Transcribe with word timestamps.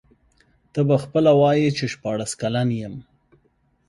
ته 0.73 0.79
به 0.87 0.95
خپله 1.03 1.31
وایې 1.39 1.69
چي 1.77 1.85
شپاړس 1.93 2.31
کلن 2.41 2.69
یم. 2.81 2.95